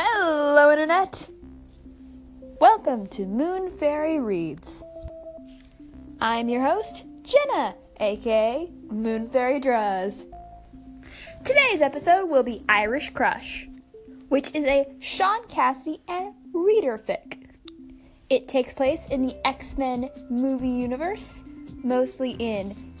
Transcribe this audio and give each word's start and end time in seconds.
Hello, 0.00 0.70
Internet! 0.70 1.28
Welcome 2.60 3.08
to 3.08 3.26
Moon 3.26 3.68
Fairy 3.68 4.20
Reads. 4.20 4.84
I'm 6.20 6.48
your 6.48 6.62
host, 6.62 7.04
Jenna, 7.24 7.74
aka 7.98 8.70
Moon 8.92 9.26
Fairy 9.26 9.58
Draws. 9.58 10.24
Today's 11.44 11.82
episode 11.82 12.26
will 12.26 12.44
be 12.44 12.62
Irish 12.68 13.10
Crush, 13.10 13.68
which 14.28 14.54
is 14.54 14.66
a 14.66 14.86
Sean 15.00 15.44
Cassidy 15.48 16.00
and 16.06 16.32
reader 16.52 16.96
fic. 16.96 17.48
It 18.30 18.46
takes 18.46 18.72
place 18.72 19.10
in 19.10 19.26
the 19.26 19.36
X 19.44 19.76
Men 19.76 20.10
movie 20.30 20.68
universe, 20.68 21.42
mostly 21.82 22.36
in 22.38 22.94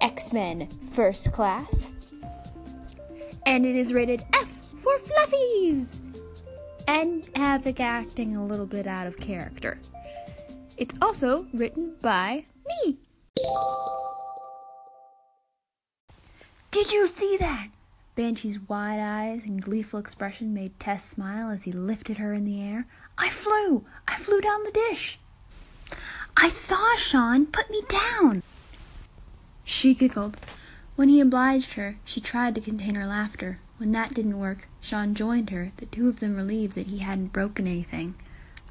X 0.00 0.32
Men 0.32 0.70
First 0.90 1.32
Class, 1.32 1.92
and 3.44 3.66
it 3.66 3.76
is 3.76 3.92
rated 3.92 4.22
F 4.32 4.48
for 4.78 4.98
Fluffies 5.00 6.00
and 6.90 7.22
the 7.62 7.74
acting 7.78 8.34
a 8.34 8.44
little 8.44 8.66
bit 8.66 8.84
out 8.84 9.06
of 9.06 9.16
character. 9.16 9.78
It's 10.76 10.96
also 11.00 11.46
written 11.54 11.94
by 12.02 12.46
me. 12.66 12.96
Did 16.72 16.92
you 16.92 17.06
see 17.06 17.36
that? 17.38 17.68
Banshee's 18.16 18.58
wide 18.68 18.98
eyes 18.98 19.46
and 19.46 19.62
gleeful 19.62 20.00
expression 20.00 20.52
made 20.52 20.80
Tess 20.80 21.04
smile 21.04 21.50
as 21.50 21.62
he 21.62 21.70
lifted 21.70 22.18
her 22.18 22.32
in 22.32 22.44
the 22.44 22.60
air. 22.60 22.86
I 23.16 23.28
flew! 23.28 23.84
I 24.08 24.16
flew 24.16 24.40
down 24.40 24.64
the 24.64 24.72
dish! 24.72 25.20
I 26.36 26.48
saw 26.48 26.96
Sean 26.96 27.46
put 27.46 27.70
me 27.70 27.82
down! 27.88 28.42
She 29.64 29.94
giggled. 29.94 30.38
When 30.96 31.08
he 31.08 31.20
obliged 31.20 31.74
her, 31.74 31.98
she 32.04 32.20
tried 32.20 32.56
to 32.56 32.60
contain 32.60 32.96
her 32.96 33.06
laughter. 33.06 33.60
When 33.80 33.92
that 33.92 34.12
didn't 34.12 34.38
work, 34.38 34.68
Sean 34.82 35.14
joined 35.14 35.48
her, 35.48 35.72
the 35.78 35.86
two 35.86 36.06
of 36.10 36.20
them 36.20 36.36
relieved 36.36 36.74
that 36.74 36.88
he 36.88 36.98
hadn't 36.98 37.32
broken 37.32 37.66
anything. 37.66 38.14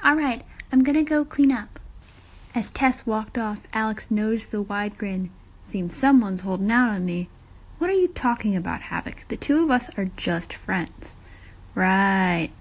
All 0.04 0.16
right, 0.16 0.44
I'm 0.72 0.84
gonna 0.84 1.02
go 1.02 1.26
clean 1.26 1.52
up. 1.52 1.80
As 2.54 2.70
Tess 2.70 3.08
walked 3.08 3.36
off, 3.36 3.66
Alex 3.74 4.12
noticed 4.12 4.52
the 4.52 4.62
wide 4.62 5.00
grin. 5.00 5.32
Seems 5.64 5.96
someone's 5.96 6.42
holding 6.42 6.70
out 6.70 6.92
on 6.92 7.06
me. 7.06 7.28
What 7.80 7.90
are 7.90 7.94
you 7.94 8.10
talking 8.10 8.56
about, 8.56 8.82
Havoc? 8.82 9.28
The 9.30 9.36
two 9.36 9.64
of 9.64 9.72
us 9.72 9.90
are 9.98 10.12
just 10.16 10.54
friends. 10.54 11.16
Right. 11.74 12.52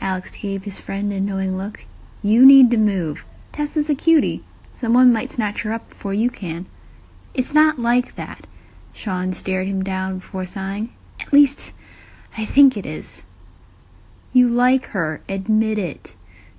Alex 0.00 0.30
gave 0.30 0.64
his 0.64 0.80
friend 0.80 1.12
a 1.12 1.20
knowing 1.20 1.58
look. 1.58 1.84
You 2.22 2.46
need 2.46 2.70
to 2.70 2.78
move. 2.78 3.26
Tess 3.52 3.76
is 3.76 3.90
a 3.90 3.94
cutie. 3.94 4.42
Someone 4.72 5.12
might 5.12 5.32
snatch 5.32 5.60
her 5.60 5.74
up 5.74 5.90
before 5.90 6.14
you 6.14 6.30
can. 6.30 6.64
It's 7.34 7.52
not 7.52 7.78
like 7.78 8.14
that. 8.14 8.46
Sean 8.94 9.34
stared 9.34 9.68
him 9.68 9.84
down 9.84 10.20
before 10.20 10.46
sighing. 10.46 10.94
At 11.20 11.34
least, 11.34 11.72
I 12.38 12.44
think 12.44 12.76
it 12.76 12.86
is. 12.86 13.24
You 14.32 14.46
like 14.46 14.86
her, 14.90 15.22
admit 15.28 15.76
it. 15.76 16.14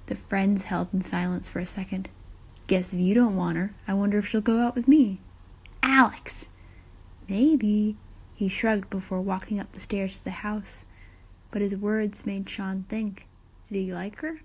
The 0.08 0.16
friends 0.16 0.66
held 0.66 0.90
in 0.94 1.00
silence 1.00 1.48
for 1.48 1.60
a 1.60 1.66
second. 1.66 2.10
Guess 2.68 2.92
if 2.92 3.00
you 3.00 3.16
don't 3.16 3.38
want 3.38 3.58
her, 3.58 3.74
I 3.88 3.94
wonder 3.94 4.18
if 4.18 4.28
she'll 4.28 4.42
go 4.42 4.60
out 4.60 4.76
with 4.76 4.90
me. 4.90 5.22
Alex! 5.82 6.50
Maybe. 7.30 7.96
He 8.36 8.50
shrugged 8.50 8.90
before 8.90 9.22
walking 9.22 9.58
up 9.58 9.72
the 9.72 9.80
stairs 9.80 10.18
to 10.18 10.24
the 10.26 10.32
house. 10.32 10.84
But 11.50 11.62
his 11.62 11.78
words 11.78 12.26
made 12.26 12.50
Sean 12.50 12.84
think. 12.90 13.26
Did 13.72 13.78
he 13.78 13.94
like 13.94 14.18
her? 14.18 14.42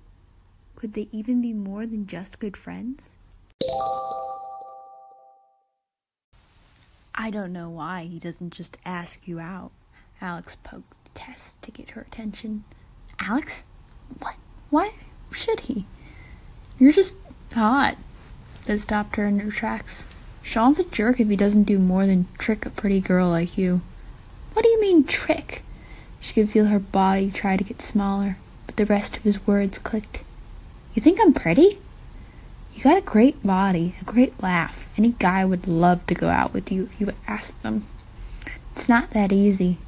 Could 0.77 0.95
they 0.95 1.09
even 1.11 1.43
be 1.43 1.53
more 1.53 1.85
than 1.85 2.07
just 2.07 2.39
good 2.39 2.57
friends? 2.57 3.17
I 7.13 7.29
don't 7.33 7.53
know 7.53 7.71
why 7.71 8.05
he 8.05 8.21
doesn't 8.21 8.53
just 8.53 8.79
ask 8.85 9.27
you 9.27 9.41
out. 9.41 9.73
Alex 10.21 10.57
poked 10.63 11.04
Tess 11.25 11.55
to 11.63 11.71
get 11.71 11.91
her 11.91 12.03
attention. 12.03 12.65
Alex? 13.19 13.63
What? 14.19 14.35
Why 14.69 14.91
should 15.33 15.61
he? 15.61 15.87
You're 16.79 16.93
just 16.93 17.17
hot. 17.51 17.97
That 18.67 18.81
stopped 18.81 19.17
her 19.17 19.25
in 19.25 19.39
her 19.39 19.51
tracks. 19.51 20.07
Sean's 20.43 20.79
a 20.79 20.85
jerk 20.85 21.21
if 21.21 21.31
he 21.31 21.37
doesn't 21.37 21.65
do 21.65 21.79
more 21.79 22.05
than 22.05 22.29
trick 22.37 22.67
a 22.67 22.71
pretty 22.71 23.01
girl 23.01 23.31
like 23.31 23.57
you. 23.57 23.81
What 24.53 24.65
do 24.65 24.69
you 24.69 24.79
mean, 24.79 25.05
trick? 25.05 25.63
She 26.21 26.35
could 26.35 26.51
feel 26.51 26.67
her 26.67 26.79
body 26.79 27.31
try 27.31 27.57
to 27.57 27.65
get 27.65 27.81
smaller, 27.81 28.37
but 28.67 28.77
the 28.77 28.85
rest 28.85 29.17
of 29.17 29.23
his 29.23 29.47
words 29.47 29.79
clicked. 29.79 30.21
You 30.93 31.01
think 31.01 31.19
I'm 31.23 31.33
pretty? 31.33 31.79
You 32.75 32.83
got 32.83 32.99
a 32.99 33.01
great 33.01 33.43
body, 33.43 33.95
a 33.99 34.05
great 34.05 34.43
laugh. 34.43 34.87
Any 34.99 35.15
guy 35.19 35.47
would 35.47 35.67
love 35.67 36.07
to 36.09 36.15
go 36.15 36.29
out 36.29 36.53
with 36.53 36.71
you 36.71 36.91
if 36.93 37.01
you 37.01 37.07
would 37.07 37.17
ask 37.27 37.59
them. 37.63 37.87
It's 38.77 38.91
not 38.91 39.13
that 39.13 39.33
easy. 39.33 39.79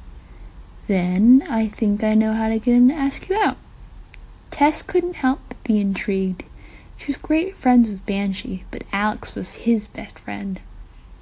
Then 0.87 1.45
I 1.49 1.67
think 1.67 2.01
I 2.03 2.13
know 2.13 2.33
how 2.33 2.47
to 2.47 2.59
get 2.59 2.73
him 2.75 2.87
to 2.87 2.95
ask 2.95 3.27
you 3.27 3.35
out. 3.35 3.57
Tess 4.51 4.81
couldn't 4.81 5.15
help 5.15 5.41
but 5.49 5.61
be 5.63 5.79
intrigued. 5.79 6.45
She 6.95 7.07
was 7.07 7.17
great 7.17 7.57
friends 7.57 7.89
with 7.89 8.05
Banshee, 8.05 8.63
but 8.71 8.85
Alex 8.93 9.35
was 9.35 9.55
his 9.55 9.87
best 9.87 10.17
friend. 10.17 10.61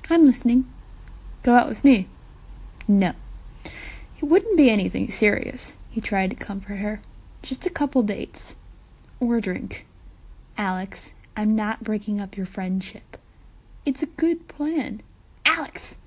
I'm 0.10 0.26
listening. 0.26 0.72
Go 1.42 1.56
out 1.56 1.68
with 1.68 1.84
me. 1.84 2.08
No. 2.88 3.14
It 3.66 4.26
wouldn't 4.26 4.56
be 4.56 4.70
anything 4.70 5.12
serious. 5.12 5.76
He 5.90 6.00
tried 6.00 6.30
to 6.30 6.36
comfort 6.36 6.76
her. 6.76 7.02
Just 7.42 7.66
a 7.66 7.72
couple 7.72 8.04
dates. 8.04 8.56
Or 9.20 9.38
a 9.38 9.42
drink. 9.42 9.88
Alex, 10.58 11.12
I'm 11.36 11.56
not 11.56 11.84
breaking 11.84 12.22
up 12.22 12.38
your 12.38 12.46
friendship. 12.46 13.18
It's 13.86 14.04
a 14.04 14.08
good 14.08 14.48
plan. 14.48 15.02
Alex! 15.44 15.98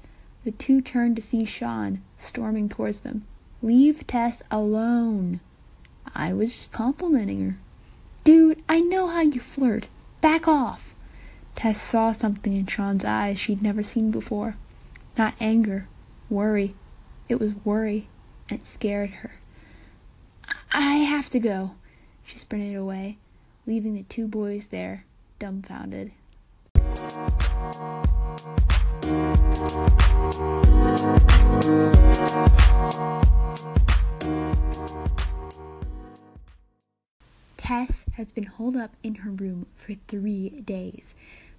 The 0.45 0.53
two 0.53 0.81
turned 0.81 1.17
to 1.17 1.23
see 1.23 1.45
Sean 1.45 2.01
storming 2.17 2.69
towards 2.69 3.01
them. 3.01 3.25
Leave 3.61 4.07
Tess 4.07 4.41
alone. 4.53 5.41
I 6.15 6.33
was 6.33 6.53
just 6.53 6.73
complimenting 6.73 7.51
her. 7.51 7.57
Dude, 8.23 8.63
I 8.69 8.81
know 8.81 9.09
how 9.09 9.23
you 9.23 9.41
flirt. 9.41 9.89
Back 10.21 10.47
off. 10.47 10.95
Tess 11.57 11.81
saw 11.81 12.13
something 12.13 12.55
in 12.55 12.67
Sean's 12.67 13.05
eyes 13.05 13.39
she'd 13.39 13.61
never 13.61 13.83
seen 13.83 14.13
before. 14.13 14.57
Not 15.17 15.35
anger, 15.41 15.89
worry. 16.31 16.77
It 17.29 17.41
was 17.41 17.53
worry, 17.65 18.07
and 18.49 18.61
it 18.61 18.67
scared 18.67 19.11
her. 19.11 19.33
I 20.71 20.97
have 20.99 21.29
to 21.31 21.41
go. 21.41 21.73
She 22.25 22.39
sprinted 22.39 22.77
away, 22.77 23.19
leaving 23.67 23.95
the 23.95 24.05
two 24.05 24.29
boys 24.29 24.69
there, 24.69 25.05
dumbfounded. 25.41 26.13
Tess 37.56 38.06
has 38.15 38.33
been 38.33 38.44
holed 38.44 38.77
up 38.77 38.93
in 39.03 39.16
her 39.16 39.31
room 39.31 39.66
for 39.77 39.94
three 40.09 40.49
days. 40.49 41.15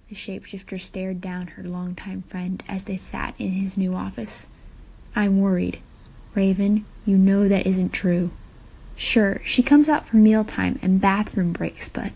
The 0.08 0.16
shapeshifter 0.16 0.80
stared 0.80 1.20
down 1.20 1.46
her 1.48 1.62
longtime 1.62 2.22
friend 2.22 2.62
as 2.68 2.84
they 2.84 2.96
sat 2.96 3.34
in 3.38 3.52
his 3.52 3.76
new 3.76 3.94
office. 3.94 4.48
I'm 5.14 5.40
worried. 5.40 5.78
Raven, 6.34 6.84
you 7.06 7.16
know 7.16 7.46
that 7.48 7.66
isn't 7.66 7.90
true. 7.92 8.32
Sure, 8.96 9.40
she 9.44 9.62
comes 9.62 9.88
out 9.88 10.04
for 10.04 10.16
mealtime 10.16 10.78
and 10.82 11.00
bathroom 11.00 11.52
breaks, 11.52 11.88
but. 11.88 12.12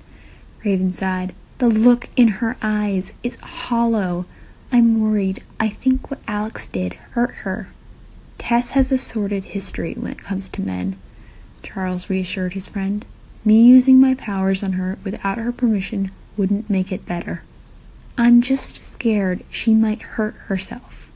Raven 0.65 0.93
sighed. 0.93 1.35
The 1.59 1.69
look 1.69 2.09
in 2.17 2.29
her 2.29 2.57
eyes 2.61 3.13
is 3.23 3.39
hollow. 3.41 4.27
I'm 4.73 5.01
worried. 5.01 5.43
I 5.61 5.69
think 5.69 6.11
what 6.11 6.21
Alex 6.27 6.67
did 6.67 6.95
hurt 6.95 7.35
her. 7.37 7.69
Tess 8.45 8.71
has 8.73 8.93
a 8.93 8.99
sordid 8.99 9.43
history 9.43 9.95
when 9.95 10.13
it 10.13 10.19
comes 10.19 10.51
to 10.51 10.61
men, 10.61 10.99
Charles 11.63 12.11
reassured 12.11 12.53
his 12.53 12.67
friend. 12.67 13.03
Me 13.43 13.67
using 13.67 13.99
my 13.99 14.13
powers 14.13 14.63
on 14.63 14.75
her 14.75 14.99
without 15.03 15.39
her 15.39 15.51
permission 15.51 16.11
wouldn't 16.37 16.69
make 16.69 16.93
it 16.93 17.07
better. 17.07 17.43
I'm 18.19 18.43
just 18.43 18.85
scared 18.85 19.43
she 19.51 19.73
might 19.73 20.03
hurt 20.03 20.35
herself. 20.35 21.11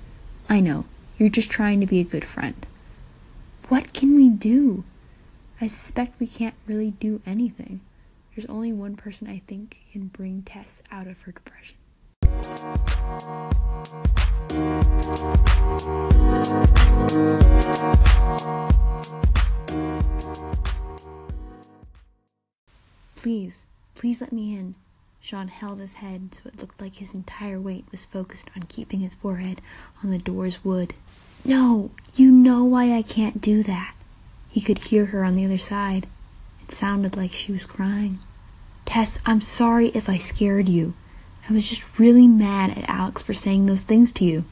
I 0.48 0.60
know, 0.60 0.86
you're 1.18 1.28
just 1.28 1.50
trying 1.50 1.80
to 1.80 1.86
be 1.86 2.00
a 2.00 2.04
good 2.04 2.24
friend. 2.24 2.64
What 3.68 3.92
can 3.92 4.16
we 4.16 4.30
do? 4.30 4.84
I 5.60 5.66
suspect 5.66 6.18
we 6.18 6.26
can't 6.26 6.54
really 6.66 6.92
do 6.92 7.20
anything. 7.26 7.80
There's 8.34 8.46
only 8.46 8.72
one 8.72 8.96
person 8.96 9.28
I 9.28 9.42
think 9.46 9.82
can 9.92 10.06
bring 10.06 10.44
Tess 10.44 10.82
out 10.90 11.06
of 11.06 11.20
her 11.20 11.32
depression. 11.32 11.76
Please, 23.98 24.20
let 24.20 24.32
me 24.32 24.54
in. 24.54 24.76
Sean 25.20 25.48
held 25.48 25.80
his 25.80 25.94
head 25.94 26.32
so 26.32 26.42
it 26.46 26.60
looked 26.60 26.80
like 26.80 26.94
his 26.94 27.14
entire 27.14 27.58
weight 27.58 27.84
was 27.90 28.06
focused 28.06 28.48
on 28.54 28.62
keeping 28.68 29.00
his 29.00 29.14
forehead 29.14 29.60
on 30.04 30.10
the 30.10 30.18
door's 30.18 30.64
wood. 30.64 30.94
No, 31.44 31.90
you 32.14 32.30
know 32.30 32.62
why 32.62 32.92
I 32.92 33.02
can't 33.02 33.40
do 33.40 33.64
that. 33.64 33.94
He 34.50 34.60
could 34.60 34.78
hear 34.78 35.06
her 35.06 35.24
on 35.24 35.34
the 35.34 35.44
other 35.44 35.58
side. 35.58 36.06
It 36.62 36.70
sounded 36.70 37.16
like 37.16 37.32
she 37.32 37.50
was 37.50 37.64
crying. 37.64 38.20
Tess, 38.84 39.18
I'm 39.26 39.40
sorry 39.40 39.88
if 39.88 40.08
I 40.08 40.16
scared 40.16 40.68
you. 40.68 40.94
I 41.50 41.52
was 41.52 41.68
just 41.68 41.98
really 41.98 42.28
mad 42.28 42.78
at 42.78 42.88
Alex 42.88 43.20
for 43.20 43.34
saying 43.34 43.66
those 43.66 43.82
things 43.82 44.12
to 44.12 44.24
you. 44.24 44.44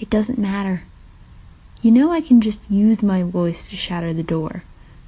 It 0.00 0.08
doesn't 0.08 0.38
matter. 0.38 0.84
You 1.82 1.90
know 1.90 2.10
I 2.10 2.22
can 2.22 2.40
just 2.40 2.62
use 2.70 3.02
my 3.02 3.24
voice 3.24 3.68
to 3.68 3.76
shatter 3.76 4.14
the 4.14 4.22
door. 4.22 4.62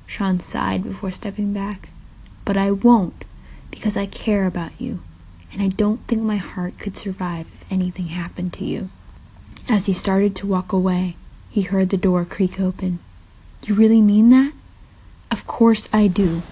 Sean 0.06 0.40
sighed 0.40 0.84
before 0.84 1.10
stepping 1.10 1.54
back. 1.54 1.88
But 2.44 2.58
I 2.58 2.70
won't, 2.70 3.24
because 3.70 3.96
I 3.96 4.06
care 4.06 4.46
about 4.46 4.80
you, 4.80 5.00
and 5.52 5.62
I 5.62 5.68
don't 5.68 6.04
think 6.06 6.22
my 6.22 6.36
heart 6.36 6.78
could 6.78 6.96
survive 6.96 7.46
if 7.52 7.72
anything 7.72 8.06
happened 8.06 8.52
to 8.54 8.64
you. 8.64 8.90
As 9.68 9.86
he 9.86 9.92
started 9.92 10.34
to 10.36 10.46
walk 10.46 10.72
away, 10.72 11.16
he 11.50 11.62
heard 11.62 11.88
the 11.88 11.96
door 11.96 12.24
creak 12.24 12.60
open. 12.60 12.98
You 13.64 13.74
really 13.74 14.00
mean 14.00 14.30
that? 14.30 14.52
Of 15.30 15.46
course 15.46 15.88
I 15.92 16.06
do. 16.06 16.42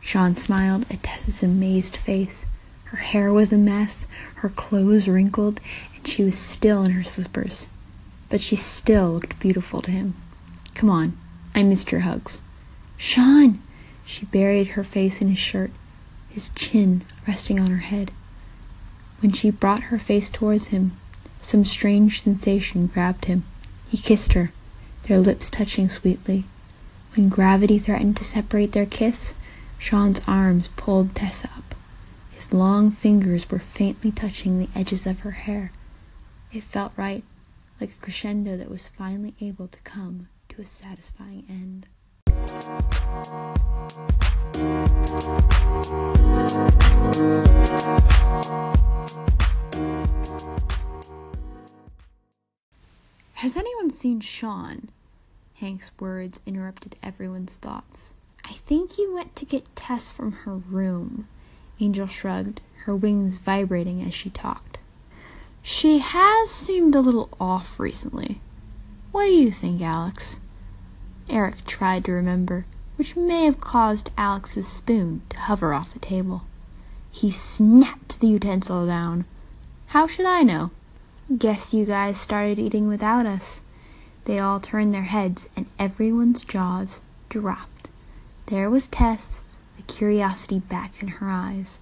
Sean 0.00 0.34
smiled 0.34 0.84
at 0.90 1.02
Tess's 1.02 1.42
amazed 1.42 1.96
face. 1.96 2.46
Her 2.84 2.98
hair 2.98 3.32
was 3.32 3.52
a 3.52 3.58
mess, 3.58 4.06
her 4.36 4.48
clothes 4.48 5.08
wrinkled, 5.08 5.60
and 5.94 6.06
she 6.06 6.24
was 6.24 6.36
still 6.36 6.84
in 6.84 6.92
her 6.92 7.04
slippers. 7.04 7.68
But 8.28 8.40
she 8.40 8.56
still 8.56 9.12
looked 9.12 9.38
beautiful 9.38 9.80
to 9.82 9.90
him. 9.90 10.14
Come 10.74 10.90
on, 10.90 11.16
I 11.54 11.62
missed 11.62 11.92
your 11.92 12.02
hugs. 12.02 12.42
Sean! 12.96 13.62
She 14.04 14.26
buried 14.26 14.68
her 14.68 14.84
face 14.84 15.20
in 15.22 15.28
his 15.28 15.38
shirt, 15.38 15.70
his 16.30 16.50
chin 16.54 17.02
resting 17.26 17.60
on 17.60 17.70
her 17.70 17.78
head. 17.78 18.10
When 19.20 19.32
she 19.32 19.50
brought 19.50 19.84
her 19.84 19.98
face 19.98 20.30
towards 20.30 20.68
him, 20.68 20.92
some 21.42 21.64
strange 21.64 22.22
sensation 22.22 22.86
grabbed 22.86 23.26
him. 23.26 23.44
He 23.88 23.96
kissed 23.96 24.32
her, 24.34 24.52
their 25.04 25.18
lips 25.18 25.50
touching 25.50 25.88
sweetly. 25.88 26.44
When 27.14 27.28
gravity 27.28 27.78
threatened 27.78 28.16
to 28.18 28.24
separate 28.24 28.72
their 28.72 28.86
kiss, 28.86 29.34
Sean's 29.78 30.20
arms 30.26 30.68
pulled 30.68 31.14
Tessa 31.14 31.48
up. 31.56 31.74
His 32.30 32.52
long 32.52 32.90
fingers 32.90 33.50
were 33.50 33.58
faintly 33.58 34.10
touching 34.10 34.58
the 34.58 34.68
edges 34.74 35.06
of 35.06 35.20
her 35.20 35.32
hair. 35.32 35.72
It 36.52 36.64
felt 36.64 36.92
right, 36.96 37.24
like 37.80 37.90
a 37.90 38.00
crescendo 38.00 38.56
that 38.56 38.70
was 38.70 38.88
finally 38.88 39.34
able 39.40 39.68
to 39.68 39.78
come 39.80 40.28
to 40.50 40.62
a 40.62 40.66
satisfying 40.66 41.44
end. 41.48 41.86
Has 53.34 53.56
anyone 53.56 53.90
seen 53.90 54.20
Sean? 54.20 54.90
Hank's 55.54 55.90
words 55.98 56.40
interrupted 56.46 56.96
everyone's 57.02 57.54
thoughts. 57.54 58.14
I 58.44 58.52
think 58.52 58.92
he 58.92 59.08
went 59.08 59.34
to 59.36 59.46
get 59.46 59.74
Tess 59.74 60.10
from 60.10 60.32
her 60.32 60.56
room. 60.56 61.26
Angel 61.80 62.06
shrugged, 62.06 62.60
her 62.84 62.94
wings 62.94 63.38
vibrating 63.38 64.02
as 64.02 64.12
she 64.12 64.30
talked. 64.30 64.78
She 65.62 65.98
has 65.98 66.50
seemed 66.50 66.94
a 66.94 67.00
little 67.00 67.30
off 67.40 67.80
recently. 67.80 68.40
What 69.12 69.26
do 69.26 69.32
you 69.32 69.50
think, 69.50 69.80
Alex? 69.82 70.38
Erik 71.30 71.64
tried 71.64 72.04
to 72.04 72.12
remember, 72.12 72.66
which 72.96 73.14
may 73.16 73.44
have 73.44 73.60
caused 73.60 74.10
Alex's 74.18 74.66
spoon 74.66 75.22
to 75.28 75.38
hover 75.38 75.72
off 75.72 75.92
the 75.92 76.00
table. 76.00 76.42
He 77.10 77.30
snapped 77.30 78.18
the 78.18 78.26
utensil 78.26 78.84
down. 78.84 79.24
How 79.86 80.08
should 80.08 80.26
I 80.26 80.42
know? 80.42 80.72
Guess 81.38 81.72
you 81.72 81.84
guys 81.86 82.20
started 82.20 82.58
eating 82.58 82.88
without 82.88 83.26
us. 83.26 83.62
They 84.24 84.40
all 84.40 84.58
turned 84.58 84.92
their 84.92 85.02
heads, 85.02 85.48
and 85.56 85.66
everyone's 85.78 86.44
jaws 86.44 87.00
dropped. 87.28 87.88
There 88.46 88.68
was 88.68 88.88
Tess, 88.88 89.42
the 89.76 89.82
curiosity 89.84 90.58
back 90.58 91.00
in 91.00 91.08
her 91.08 91.30
eyes, 91.30 91.78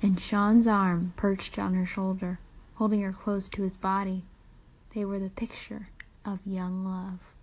and 0.00 0.20
Sean's 0.20 0.68
arm 0.68 1.12
perched 1.16 1.58
on 1.58 1.74
her 1.74 1.86
shoulder, 1.86 2.38
holding 2.76 3.02
her 3.02 3.12
close 3.12 3.48
to 3.48 3.62
his 3.62 3.76
body. 3.76 4.22
They 4.94 5.04
were 5.04 5.18
the 5.18 5.30
picture 5.30 5.88
of 6.24 6.38
young 6.46 6.84
love. 6.84 7.33